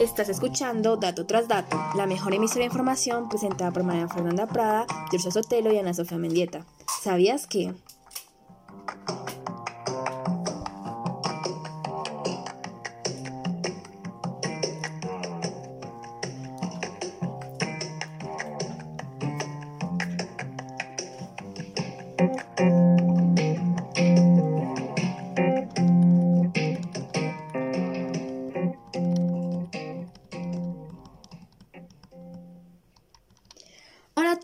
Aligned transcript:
Estás 0.00 0.30
escuchando 0.30 0.96
Dato 0.96 1.26
tras 1.26 1.46
Dato, 1.46 1.78
la 1.94 2.06
mejor 2.06 2.32
emisora 2.32 2.60
de 2.60 2.66
información 2.68 3.28
presentada 3.28 3.70
por 3.70 3.84
María 3.84 4.08
Fernanda 4.08 4.46
Prada, 4.46 4.86
Jorge 5.10 5.30
Sotelo 5.30 5.70
y 5.70 5.76
Ana 5.76 5.92
Sofía 5.92 6.16
Mendieta. 6.16 6.64
¿Sabías 7.02 7.46
que? 7.46 7.74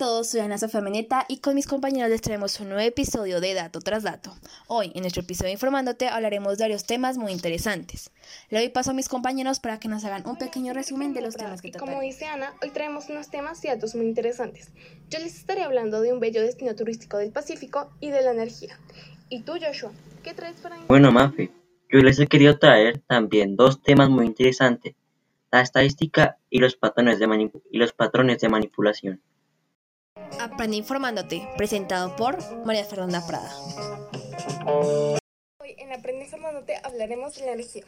Todos, 0.06 0.28
soy 0.28 0.38
Ana 0.38 0.56
Sofía 0.56 0.80
Meneta 0.82 1.26
y 1.28 1.38
con 1.38 1.56
mis 1.56 1.66
compañeros 1.66 2.08
les 2.08 2.20
traemos 2.20 2.60
un 2.60 2.68
nuevo 2.68 2.80
episodio 2.80 3.40
de 3.40 3.54
Dato 3.54 3.80
tras 3.80 4.04
Dato. 4.04 4.32
Hoy, 4.68 4.92
en 4.94 5.00
nuestro 5.00 5.22
episodio 5.22 5.50
Informándote, 5.50 6.06
hablaremos 6.06 6.58
de 6.58 6.62
varios 6.62 6.86
temas 6.86 7.18
muy 7.18 7.32
interesantes. 7.32 8.12
Le 8.48 8.58
doy 8.58 8.68
paso 8.68 8.92
a 8.92 8.94
mis 8.94 9.08
compañeros 9.08 9.58
para 9.58 9.80
que 9.80 9.88
nos 9.88 10.04
hagan 10.04 10.22
un 10.24 10.38
pequeño 10.38 10.72
resumen 10.74 11.12
de 11.12 11.22
los 11.22 11.34
temas 11.34 11.60
que 11.60 11.68
Y 11.68 11.72
como 11.72 12.00
dice 12.00 12.26
Ana, 12.26 12.54
hoy 12.62 12.70
traemos 12.70 13.08
unos 13.08 13.30
temas 13.30 13.64
y 13.64 13.66
datos 13.66 13.96
muy 13.96 14.06
interesantes. 14.06 14.70
Yo 15.10 15.18
les 15.18 15.34
estaré 15.34 15.64
hablando 15.64 16.00
de 16.00 16.12
un 16.12 16.20
bello 16.20 16.40
destino 16.40 16.76
turístico 16.76 17.16
del 17.16 17.32
Pacífico 17.32 17.90
y 17.98 18.10
de 18.10 18.22
la 18.22 18.30
energía. 18.30 18.78
¿Y 19.28 19.42
tú, 19.42 19.54
Joshua? 19.60 19.90
¿Qué 20.22 20.34
traes 20.34 20.54
para 20.60 20.76
mí? 20.76 20.84
Bueno, 20.86 21.10
Mafe, 21.10 21.50
yo 21.90 21.98
les 21.98 22.20
he 22.20 22.28
querido 22.28 22.60
traer 22.60 23.00
también 23.08 23.56
dos 23.56 23.82
temas 23.82 24.08
muy 24.08 24.26
interesantes, 24.26 24.94
la 25.50 25.62
estadística 25.62 26.38
y 26.48 26.60
los 26.60 26.76
patrones 26.76 27.18
de, 27.18 27.50
y 27.72 27.78
los 27.78 27.92
patrones 27.92 28.38
de 28.38 28.48
manipulación. 28.48 29.20
Aprende 30.46 30.76
Informándote, 30.76 31.48
presentado 31.56 32.14
por 32.14 32.38
María 32.64 32.84
Fernanda 32.84 33.26
Prada. 33.26 33.52
Hoy 34.64 35.74
en 35.76 35.92
Aprende 35.92 36.24
Informándote 36.24 36.76
hablaremos 36.84 37.34
de 37.34 37.46
la 37.46 37.52
energía. 37.54 37.82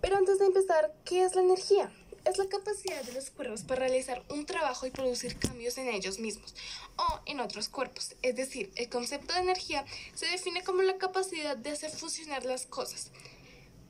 Pero 0.00 0.16
antes 0.16 0.38
de 0.38 0.46
empezar, 0.46 0.94
¿qué 1.04 1.24
es 1.24 1.34
la 1.34 1.42
energía? 1.42 1.90
Es 2.24 2.38
la 2.38 2.48
capacidad 2.48 3.02
de 3.02 3.12
los 3.12 3.30
cuerpos 3.30 3.64
para 3.64 3.80
realizar 3.80 4.22
un 4.30 4.46
trabajo 4.46 4.86
y 4.86 4.92
producir 4.92 5.36
cambios 5.36 5.78
en 5.78 5.88
ellos 5.88 6.20
mismos 6.20 6.54
o 6.96 7.20
en 7.26 7.40
otros 7.40 7.68
cuerpos. 7.68 8.14
Es 8.22 8.36
decir, 8.36 8.70
el 8.76 8.88
concepto 8.88 9.34
de 9.34 9.40
energía 9.40 9.84
se 10.14 10.26
define 10.26 10.62
como 10.62 10.82
la 10.82 10.96
capacidad 10.96 11.56
de 11.56 11.70
hacer 11.70 11.90
funcionar 11.90 12.44
las 12.44 12.66
cosas. 12.66 13.10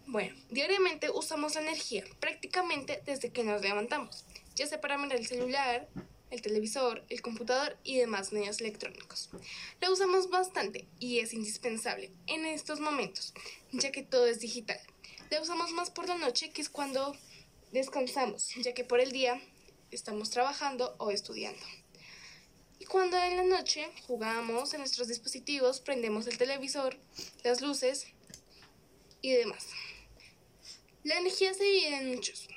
Bueno, 0.06 0.34
diariamente 0.48 1.10
usamos 1.10 1.54
la 1.54 1.60
energía 1.60 2.02
prácticamente 2.18 3.02
desde 3.04 3.30
que 3.30 3.44
nos 3.44 3.60
levantamos, 3.60 4.24
ya 4.54 4.66
sea 4.66 4.80
para 4.80 4.96
mirar 4.96 5.18
el 5.18 5.26
celular, 5.26 5.86
el 6.30 6.42
televisor, 6.42 7.04
el 7.08 7.22
computador 7.22 7.76
y 7.84 7.98
demás 7.98 8.32
medios 8.32 8.60
electrónicos. 8.60 9.30
La 9.80 9.90
usamos 9.90 10.30
bastante 10.30 10.86
y 10.98 11.18
es 11.18 11.32
indispensable 11.34 12.10
en 12.26 12.46
estos 12.46 12.80
momentos, 12.80 13.34
ya 13.72 13.92
que 13.92 14.02
todo 14.02 14.26
es 14.26 14.40
digital. 14.40 14.80
La 15.30 15.40
usamos 15.40 15.72
más 15.72 15.90
por 15.90 16.08
la 16.08 16.16
noche, 16.16 16.50
que 16.50 16.62
es 16.62 16.68
cuando 16.68 17.16
descansamos, 17.72 18.50
ya 18.56 18.74
que 18.74 18.84
por 18.84 19.00
el 19.00 19.12
día 19.12 19.40
estamos 19.90 20.30
trabajando 20.30 20.94
o 20.98 21.10
estudiando. 21.10 21.60
Y 22.78 22.86
cuando 22.86 23.16
en 23.18 23.36
la 23.36 23.44
noche 23.44 23.88
jugamos 24.06 24.72
en 24.72 24.80
nuestros 24.80 25.08
dispositivos, 25.08 25.80
prendemos 25.80 26.26
el 26.26 26.38
televisor, 26.38 26.96
las 27.44 27.60
luces 27.60 28.06
y 29.20 29.32
demás. 29.32 29.66
La 31.04 31.18
energía 31.18 31.52
se 31.54 31.64
divide 31.64 31.96
en 31.96 32.14
muchos, 32.14 32.48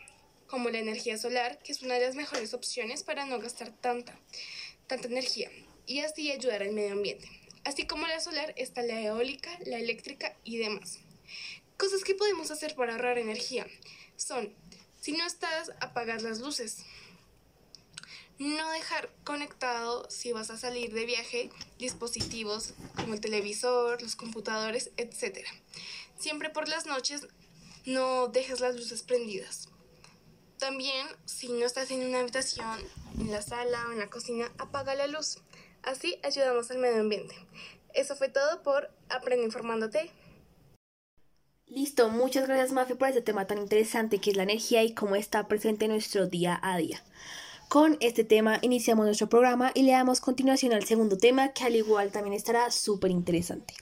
como 0.53 0.69
la 0.69 0.77
energía 0.77 1.17
solar, 1.17 1.57
que 1.63 1.71
es 1.71 1.81
una 1.81 1.95
de 1.95 2.05
las 2.05 2.13
mejores 2.13 2.53
opciones 2.53 3.01
para 3.01 3.25
no 3.25 3.39
gastar 3.39 3.71
tanta, 3.71 4.15
tanta 4.85 5.07
energía 5.07 5.49
y 5.87 6.01
así 6.01 6.31
ayudar 6.31 6.61
al 6.61 6.73
medio 6.73 6.91
ambiente. 6.91 7.27
Así 7.64 7.87
como 7.87 8.05
la 8.05 8.19
solar 8.19 8.53
está 8.55 8.83
la 8.83 9.02
eólica, 9.02 9.49
la 9.65 9.80
eléctrica 9.80 10.37
y 10.43 10.59
demás. 10.59 10.99
Cosas 11.75 12.03
que 12.03 12.13
podemos 12.13 12.52
hacer 12.52 12.75
para 12.75 12.93
ahorrar 12.93 13.17
energía 13.17 13.65
son, 14.15 14.53
si 15.02 15.13
no 15.13 15.25
estás, 15.25 15.71
apagar 15.81 16.21
las 16.21 16.37
luces. 16.37 16.86
No 18.37 18.69
dejar 18.73 19.09
conectado 19.23 20.08
si 20.11 20.33
vas 20.33 20.52
a 20.52 20.58
salir 20.59 20.93
de 20.93 21.08
viaje 21.08 21.49
dispositivos 21.80 22.75
como 22.95 23.15
el 23.15 23.21
televisor, 23.21 24.03
los 24.03 24.15
computadores, 24.15 24.92
etc. 24.97 25.47
Siempre 26.19 26.52
por 26.52 26.69
las 26.69 26.86
noches 26.86 27.25
no 27.86 28.27
dejes 28.27 28.59
las 28.59 28.75
luces 28.75 29.02
prendidas. 29.02 29.73
También, 30.63 31.07
si 31.25 31.49
no 31.49 31.65
estás 31.65 31.91
en 31.91 32.07
una 32.07 32.21
habitación, 32.21 32.79
en 33.19 33.29
la 33.29 33.41
sala 33.41 33.85
o 33.89 33.91
en 33.91 33.99
la 33.99 34.09
cocina, 34.09 34.49
apaga 34.57 34.95
la 34.95 35.07
luz. 35.07 35.39
Así 35.81 36.17
ayudamos 36.23 36.71
al 36.71 36.77
medio 36.77 37.01
ambiente. 37.01 37.35
Eso 37.93 38.15
fue 38.15 38.29
todo 38.29 38.63
por 38.63 38.89
Aprende 39.09 39.43
Informándote. 39.43 40.09
Listo, 41.65 42.07
muchas 42.07 42.47
gracias 42.47 42.71
Mafe 42.71 42.95
por 42.95 43.09
este 43.09 43.21
tema 43.21 43.45
tan 43.45 43.57
interesante 43.57 44.19
que 44.19 44.29
es 44.29 44.37
la 44.37 44.43
energía 44.43 44.83
y 44.83 44.93
cómo 44.93 45.17
está 45.17 45.49
presente 45.49 45.83
en 45.83 45.91
nuestro 45.91 46.27
día 46.27 46.57
a 46.63 46.77
día. 46.77 47.03
Con 47.67 47.97
este 47.99 48.23
tema 48.23 48.59
iniciamos 48.61 49.05
nuestro 49.05 49.27
programa 49.27 49.71
y 49.75 49.83
le 49.83 49.91
damos 49.91 50.21
continuación 50.21 50.71
al 50.71 50.85
segundo 50.85 51.17
tema 51.17 51.51
que 51.51 51.65
al 51.65 51.75
igual 51.75 52.13
también 52.13 52.35
estará 52.35 52.71
súper 52.71 53.11
interesante. 53.11 53.73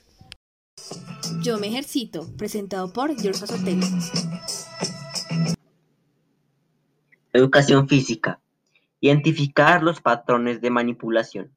Yo 1.43 1.59
me 1.59 1.67
ejercito, 1.67 2.27
presentado 2.37 2.91
por 2.91 3.15
George 3.21 3.45
Sotelo. 3.45 3.85
Educación 7.33 7.87
física. 7.87 8.41
Identificar 8.99 9.83
los 9.83 10.01
patrones 10.01 10.59
de 10.59 10.69
manipulación. 10.69 11.55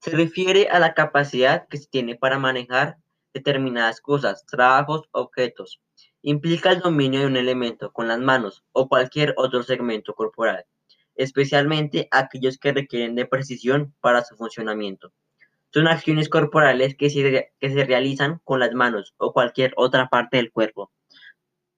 Se 0.00 0.10
refiere 0.10 0.68
a 0.68 0.78
la 0.78 0.92
capacidad 0.92 1.66
que 1.66 1.78
se 1.78 1.86
tiene 1.86 2.14
para 2.14 2.38
manejar 2.38 2.98
determinadas 3.32 4.02
cosas, 4.02 4.44
trabajos, 4.44 5.08
objetos. 5.12 5.80
Implica 6.20 6.72
el 6.72 6.80
dominio 6.80 7.20
de 7.20 7.26
un 7.26 7.38
elemento 7.38 7.90
con 7.90 8.06
las 8.06 8.18
manos 8.18 8.64
o 8.72 8.86
cualquier 8.86 9.32
otro 9.38 9.62
segmento 9.62 10.12
corporal, 10.12 10.66
especialmente 11.14 12.06
aquellos 12.10 12.58
que 12.58 12.72
requieren 12.72 13.14
de 13.14 13.24
precisión 13.24 13.94
para 14.02 14.22
su 14.26 14.36
funcionamiento. 14.36 15.10
Son 15.72 15.88
acciones 15.88 16.28
corporales 16.28 16.96
que 16.98 17.08
se, 17.08 17.84
realizan 17.86 18.42
con 18.44 18.60
las 18.60 18.74
manos 18.74 19.14
o 19.16 19.32
cualquier 19.32 19.72
otra 19.78 20.10
parte 20.10 20.36
del 20.36 20.52
cuerpo 20.52 20.92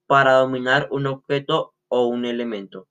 para 0.05 0.33
dominar 0.33 0.89
un 0.91 1.07
objeto 1.07 1.75
o 1.87 2.07
un 2.07 2.25
elemento. 2.25 2.89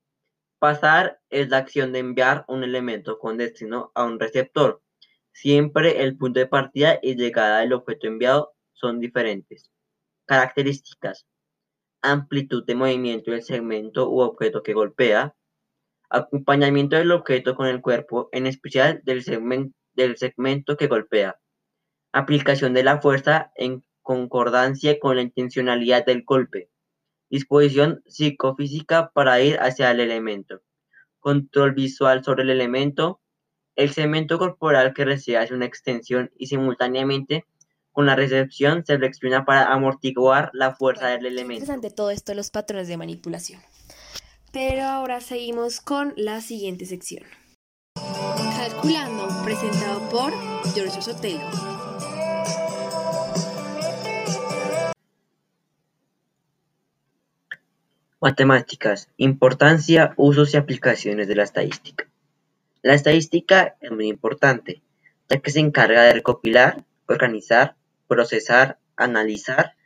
Pasar 0.59 1.21
es 1.29 1.49
la 1.51 1.59
acción 1.59 1.93
de 1.93 1.99
enviar 1.99 2.45
un 2.49 2.65
elemento 2.65 3.19
con 3.19 3.37
destino 3.37 3.93
a 3.95 4.05
un 4.05 4.19
receptor. 4.19 4.83
Siempre 5.33 6.03
el 6.03 6.17
punto 6.17 6.41
de 6.41 6.47
partida 6.47 6.99
y 7.03 7.15
llegada 7.15 7.61
del 7.61 7.75
objeto 7.75 8.07
enviado 8.07 8.55
son 8.73 8.99
diferentes. 8.99 9.71
Características. 10.25 11.27
Amplitud 12.01 12.65
de 12.65 12.75
movimiento 12.75 13.31
del 13.33 13.43
segmento 13.43 14.09
u 14.09 14.21
objeto 14.21 14.63
que 14.63 14.73
golpea. 14.73 15.35
Acompañamiento 16.09 16.97
del 16.97 17.13
objeto 17.13 17.55
con 17.55 17.67
el 17.67 17.83
cuerpo, 17.83 18.31
en 18.33 18.47
especial 18.47 19.03
del, 19.05 19.23
segmen- 19.25 19.75
del 19.93 20.17
segmento 20.17 20.77
que 20.77 20.87
golpea. 20.87 21.39
Aplicación 22.13 22.73
de 22.73 22.85
la 22.85 23.01
fuerza 23.01 23.53
en 23.57 23.85
concordancia 24.01 24.99
con 24.99 25.17
la 25.17 25.23
intencionalidad 25.23 26.07
del 26.07 26.23
golpe. 26.25 26.71
Disposición 27.29 28.03
psicofísica 28.07 29.11
para 29.13 29.41
ir 29.41 29.59
hacia 29.59 29.91
el 29.91 30.01
elemento. 30.01 30.63
Control 31.19 31.73
visual 31.73 32.23
sobre 32.25 32.45
el 32.45 32.51
elemento. 32.51 33.21
El 33.75 33.93
segmento 33.93 34.39
corporal 34.39 34.95
que 34.95 35.05
recibe 35.05 35.39
hace 35.39 35.55
una 35.55 35.67
extensión 35.67 36.31
y 36.39 36.47
simultáneamente 36.47 37.45
con 37.93 38.05
la 38.05 38.15
recepción 38.15 38.85
se 38.85 38.99
flexiona 38.99 39.45
para 39.47 39.73
amortiguar 39.73 40.51
la 40.53 40.75
fuerza 40.75 41.09
del 41.09 41.25
elemento. 41.25 41.65
interesante 41.65 41.91
todo 41.91 42.11
esto 42.11 42.35
los 42.35 42.51
patrones 42.51 42.89
de 42.89 42.99
manipulación. 42.99 43.61
Pero 44.53 44.85
ahora 44.85 45.21
seguimos 45.21 45.81
con 45.81 46.13
la 46.17 46.43
siguiente 46.43 46.85
sección. 46.85 47.25
Calculando, 48.57 49.29
presentado 49.45 50.09
por 50.11 50.33
George 50.75 51.01
Sotelo. 51.01 52.16
Matemáticas. 58.27 59.09
Importancia, 59.19 60.13
usos 60.17 60.53
y 60.53 60.57
aplicaciones 60.57 61.29
de 61.29 61.37
la 61.37 61.45
estadística. 61.45 62.11
La 62.83 62.93
estadística 62.95 63.77
es 63.81 63.93
muy 63.93 64.09
importante, 64.09 64.83
ya 65.29 65.39
que 65.39 65.53
se 65.53 65.61
encarga 65.61 66.03
de 66.03 66.15
recopilar, 66.15 66.85
organizar, 67.07 67.77
procesar, 68.09 68.81
analizar 68.97 69.77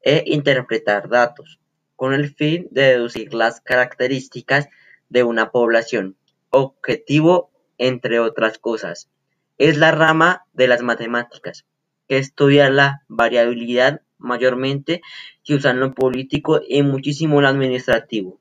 e 0.00 0.22
interpretar 0.26 1.08
datos, 1.08 1.58
con 1.96 2.14
el 2.14 2.32
fin 2.32 2.68
de 2.70 2.82
deducir 2.82 3.34
las 3.34 3.60
características 3.62 4.68
de 5.08 5.24
una 5.24 5.50
población, 5.50 6.16
objetivo 6.50 7.50
entre 7.78 8.20
otras 8.20 8.58
cosas. 8.58 9.10
Es 9.56 9.76
la 9.76 9.90
rama 9.90 10.44
de 10.52 10.68
las 10.68 10.82
matemáticas 10.82 11.66
que 12.06 12.18
estudia 12.18 12.70
la 12.70 13.02
variabilidad 13.08 14.02
mayormente 14.18 15.00
que 15.44 15.54
usa 15.54 15.70
en 15.70 15.80
lo 15.80 15.94
político 15.94 16.60
y 16.66 16.82
muchísimo 16.82 17.40
lo 17.40 17.48
administrativo. 17.48 18.40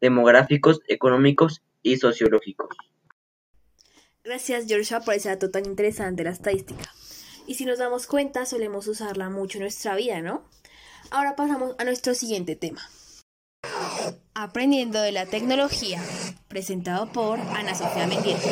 demográficos, 0.00 0.80
económicos 0.86 1.60
y 1.82 1.96
sociológicos. 1.96 2.68
Gracias, 4.22 4.66
Georgia, 4.66 5.00
por 5.00 5.14
ese 5.14 5.28
dato 5.28 5.50
tan 5.50 5.66
interesante 5.66 6.22
de 6.22 6.28
la 6.28 6.34
estadística. 6.34 6.92
Y 7.48 7.54
si 7.54 7.64
nos 7.64 7.78
damos 7.78 8.06
cuenta, 8.06 8.46
solemos 8.46 8.86
usarla 8.86 9.30
mucho 9.30 9.58
en 9.58 9.62
nuestra 9.62 9.96
vida, 9.96 10.20
¿no? 10.20 10.44
Ahora 11.10 11.34
pasamos 11.34 11.74
a 11.78 11.84
nuestro 11.84 12.14
siguiente 12.14 12.54
tema. 12.54 12.82
Aprendiendo 14.34 15.00
de 15.00 15.12
la 15.12 15.26
tecnología, 15.26 16.00
presentado 16.46 17.10
por 17.10 17.40
Ana 17.40 17.74
Sofía 17.74 18.06
Mendieta. 18.06 18.48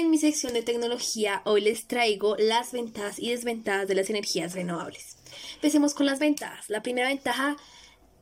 En 0.00 0.08
mi 0.08 0.16
sección 0.16 0.54
de 0.54 0.62
tecnología 0.62 1.42
hoy 1.44 1.60
les 1.60 1.86
traigo 1.86 2.34
las 2.38 2.72
ventajas 2.72 3.18
y 3.18 3.28
desventajas 3.28 3.86
de 3.86 3.94
las 3.94 4.08
energías 4.08 4.54
renovables. 4.54 5.18
Empecemos 5.56 5.92
con 5.92 6.06
las 6.06 6.18
ventajas. 6.18 6.70
La 6.70 6.82
primera 6.82 7.08
ventaja 7.08 7.58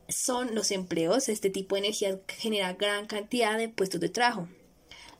son 0.09 0.53
los 0.55 0.71
empleos. 0.71 1.29
Este 1.29 1.49
tipo 1.49 1.75
de 1.75 1.79
energía 1.79 2.19
genera 2.27 2.73
gran 2.73 3.07
cantidad 3.07 3.57
de 3.57 3.69
puestos 3.69 4.01
de 4.01 4.09
trabajo. 4.09 4.49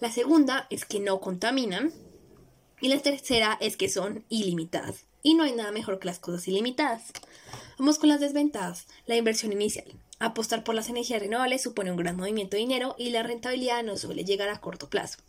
La 0.02 0.12
segunda 0.12 0.68
es 0.70 0.84
que 0.84 1.00
no 1.00 1.22
contaminan. 1.22 1.94
Y 2.82 2.90
la 2.90 3.00
tercera 3.00 3.58
es 3.62 3.78
que 3.78 3.88
son 3.88 4.26
ilimitadas. 4.28 5.06
Y 5.24 5.36
no 5.36 5.46
hay 5.46 5.54
nada 5.54 5.72
mejor 5.72 5.98
que 5.98 6.08
las 6.08 6.20
cosas 6.20 6.46
ilimitadas. 6.50 7.04
Vamos 7.78 8.00
con 8.00 8.10
las 8.10 8.20
desventajas. 8.20 8.86
La 9.06 9.16
inversión 9.16 9.54
inicial. 9.54 9.86
Apostar 10.20 10.66
por 10.66 10.76
las 10.76 10.90
energías 10.90 11.22
renovables 11.22 11.64
supone 11.64 11.92
un 11.92 11.98
gran 11.98 12.18
movimiento 12.18 12.58
de 12.58 12.64
dinero 12.64 12.96
y 12.98 13.12
la 13.12 13.24
rentabilidad 13.24 13.82
no 13.82 13.96
suele 13.96 14.26
llegar 14.26 14.50
a 14.50 14.60
corto 14.60 14.90
plazo. 14.90 15.20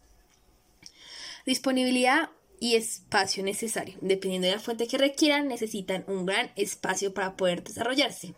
Disponibilidad 1.46 2.31
y 2.60 2.76
espacio 2.76 3.42
necesario. 3.42 3.96
Dependiendo 4.00 4.46
de 4.46 4.54
la 4.54 4.60
fuente 4.60 4.87
que 4.87 4.98
requieran, 4.98 5.48
necesitan 5.48 6.04
un 6.06 6.26
gran 6.26 6.52
espacio 6.56 7.14
para 7.14 7.37
poder 7.37 7.64
desarrollarse. 7.64 8.34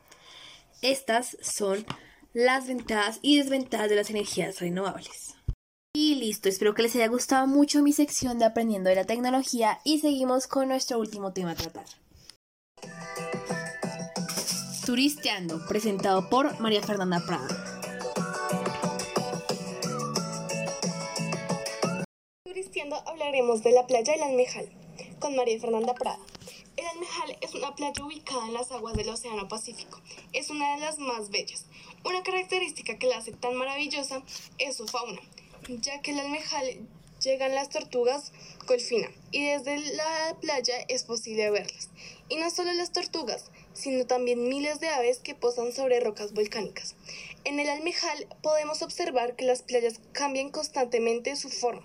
Estas 0.80 1.36
son 1.42 1.84
las 2.32 2.66
ventajas 2.66 3.18
y 3.22 3.38
desventajas 3.38 3.90
de 3.90 3.96
las 3.96 4.10
energías 4.10 4.60
renovables. 4.60 5.34
Y 5.94 6.14
listo, 6.14 6.48
espero 6.48 6.74
que 6.74 6.82
les 6.82 6.94
haya 6.96 7.08
gustado 7.08 7.46
mucho 7.46 7.82
mi 7.82 7.92
sección 7.92 8.38
de 8.38 8.46
Aprendiendo 8.46 8.88
de 8.88 8.96
la 8.96 9.04
Tecnología 9.04 9.78
y 9.84 9.98
seguimos 9.98 10.46
con 10.46 10.68
nuestro 10.68 10.98
último 10.98 11.32
tema 11.32 11.50
a 11.50 11.54
tratar. 11.54 11.84
Turisteando, 14.86 15.64
presentado 15.68 16.30
por 16.30 16.58
María 16.60 16.82
Fernanda 16.82 17.22
Prada. 17.26 17.71
Hablaremos 22.94 23.62
de 23.62 23.72
la 23.72 23.86
playa 23.86 24.12
del 24.12 24.22
Almejal 24.22 24.68
con 25.18 25.34
María 25.34 25.58
Fernanda 25.58 25.94
Prada. 25.94 26.18
El 26.76 26.86
Almejal 26.86 27.38
es 27.40 27.54
una 27.54 27.74
playa 27.74 28.04
ubicada 28.04 28.46
en 28.46 28.52
las 28.52 28.70
aguas 28.70 28.94
del 28.94 29.08
Océano 29.08 29.48
Pacífico. 29.48 29.98
Es 30.34 30.50
una 30.50 30.74
de 30.74 30.80
las 30.80 30.98
más 30.98 31.30
bellas. 31.30 31.64
Una 32.04 32.22
característica 32.22 32.98
que 32.98 33.06
la 33.06 33.16
hace 33.16 33.32
tan 33.32 33.54
maravillosa 33.54 34.22
es 34.58 34.76
su 34.76 34.86
fauna, 34.86 35.20
ya 35.68 36.02
que 36.02 36.10
el 36.10 36.20
Almejal 36.20 36.86
llegan 37.22 37.54
las 37.54 37.70
tortugas 37.70 38.32
golfina 38.66 39.08
y 39.30 39.46
desde 39.46 39.78
la 39.94 40.36
playa 40.40 40.74
es 40.88 41.04
posible 41.04 41.50
verlas. 41.50 41.88
Y 42.28 42.36
no 42.36 42.50
solo 42.50 42.72
las 42.74 42.92
tortugas, 42.92 43.50
sino 43.72 44.06
también 44.06 44.48
miles 44.48 44.80
de 44.80 44.88
aves 44.88 45.18
que 45.18 45.34
posan 45.34 45.72
sobre 45.72 46.00
rocas 46.00 46.34
volcánicas. 46.34 46.94
En 47.44 47.58
el 47.58 47.68
Almejal 47.68 48.28
podemos 48.40 48.82
observar 48.82 49.34
que 49.34 49.44
las 49.44 49.62
playas 49.62 50.00
cambian 50.12 50.50
constantemente 50.50 51.34
su 51.34 51.48
forma, 51.48 51.82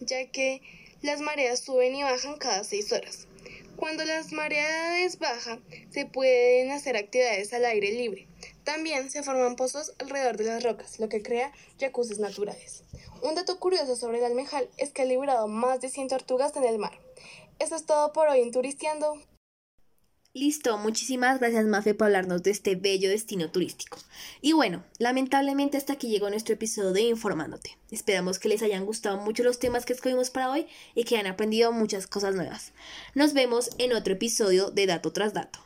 ya 0.00 0.26
que 0.32 0.62
las 1.00 1.20
mareas 1.20 1.60
suben 1.60 1.94
y 1.94 2.02
bajan 2.02 2.38
cada 2.38 2.64
seis 2.64 2.92
horas. 2.92 3.28
Cuando 3.76 4.04
las 4.04 4.32
mareas 4.32 5.18
bajan, 5.20 5.62
se 5.90 6.06
pueden 6.06 6.72
hacer 6.72 6.96
actividades 6.96 7.52
al 7.52 7.66
aire 7.66 7.92
libre. 7.92 8.26
También 8.64 9.08
se 9.10 9.22
forman 9.22 9.54
pozos 9.54 9.92
alrededor 9.98 10.38
de 10.38 10.44
las 10.44 10.64
rocas, 10.64 10.98
lo 10.98 11.08
que 11.08 11.22
crea 11.22 11.52
jacuzzis 11.78 12.18
naturales. 12.18 12.82
Un 13.22 13.36
dato 13.36 13.60
curioso 13.60 13.94
sobre 13.94 14.18
el 14.18 14.24
almejal 14.24 14.68
es 14.76 14.90
que 14.90 15.02
ha 15.02 15.04
librado 15.04 15.46
más 15.46 15.80
de 15.80 15.88
100 15.88 16.08
tortugas 16.08 16.56
en 16.56 16.64
el 16.64 16.78
mar. 16.78 16.98
Eso 17.60 17.76
es 17.76 17.86
todo 17.86 18.12
por 18.12 18.26
hoy 18.28 18.40
en 18.40 18.50
Turisteando. 18.50 19.20
Listo, 20.36 20.76
muchísimas 20.76 21.40
gracias 21.40 21.64
Mafe 21.64 21.94
por 21.94 22.08
hablarnos 22.08 22.42
de 22.42 22.50
este 22.50 22.76
bello 22.76 23.08
destino 23.08 23.50
turístico. 23.50 23.96
Y 24.42 24.52
bueno, 24.52 24.84
lamentablemente 24.98 25.78
hasta 25.78 25.94
aquí 25.94 26.08
llegó 26.08 26.28
nuestro 26.28 26.52
episodio 26.52 26.92
de 26.92 27.00
Informándote. 27.00 27.78
Esperamos 27.90 28.38
que 28.38 28.50
les 28.50 28.60
hayan 28.60 28.84
gustado 28.84 29.16
mucho 29.16 29.42
los 29.42 29.58
temas 29.58 29.86
que 29.86 29.94
escogimos 29.94 30.28
para 30.28 30.50
hoy 30.50 30.66
y 30.94 31.04
que 31.04 31.16
hayan 31.16 31.32
aprendido 31.32 31.72
muchas 31.72 32.06
cosas 32.06 32.34
nuevas. 32.34 32.74
Nos 33.14 33.32
vemos 33.32 33.70
en 33.78 33.94
otro 33.94 34.12
episodio 34.12 34.70
de 34.70 34.84
Dato 34.84 35.10
tras 35.10 35.32
Dato. 35.32 35.65